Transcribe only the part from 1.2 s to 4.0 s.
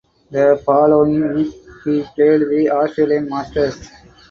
week he played the Australian Masters.